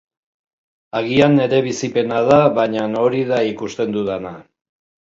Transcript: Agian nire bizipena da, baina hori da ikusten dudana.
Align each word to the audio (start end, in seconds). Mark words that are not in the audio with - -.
Agian 0.99 1.35
nire 1.41 1.59
bizipena 1.69 2.23
da, 2.31 2.41
baina 2.57 2.89
hori 3.05 3.25
da 3.31 3.45
ikusten 3.55 3.99
dudana. 4.01 4.37